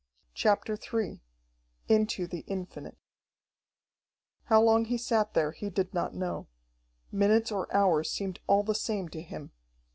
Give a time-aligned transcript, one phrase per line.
[0.33, 1.21] CHAPTER III
[1.87, 2.97] Into the Infinite
[4.45, 6.47] How long he sat there he did not know.
[7.11, 9.51] Minutes or hours seemed all the same to him.